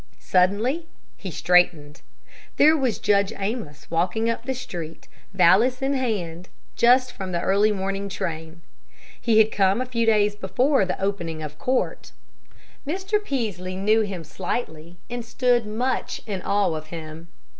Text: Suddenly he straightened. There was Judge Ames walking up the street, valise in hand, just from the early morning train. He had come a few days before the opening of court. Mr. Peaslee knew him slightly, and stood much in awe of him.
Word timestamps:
Suddenly 0.17 0.87
he 1.15 1.29
straightened. 1.29 2.01
There 2.57 2.75
was 2.75 2.97
Judge 2.97 3.31
Ames 3.33 3.85
walking 3.91 4.31
up 4.31 4.45
the 4.45 4.55
street, 4.55 5.07
valise 5.31 5.79
in 5.79 5.93
hand, 5.93 6.49
just 6.75 7.11
from 7.11 7.31
the 7.33 7.41
early 7.41 7.71
morning 7.71 8.09
train. 8.09 8.63
He 9.21 9.37
had 9.37 9.51
come 9.51 9.79
a 9.79 9.85
few 9.85 10.07
days 10.07 10.35
before 10.35 10.85
the 10.85 10.99
opening 10.99 11.43
of 11.43 11.59
court. 11.59 12.13
Mr. 12.83 13.23
Peaslee 13.23 13.75
knew 13.75 14.01
him 14.01 14.23
slightly, 14.23 14.97
and 15.07 15.23
stood 15.23 15.67
much 15.67 16.21
in 16.25 16.41
awe 16.41 16.73
of 16.73 16.87
him. 16.87 17.27